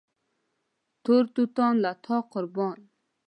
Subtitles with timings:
[1.03, 2.79] تور توتان له تا قربان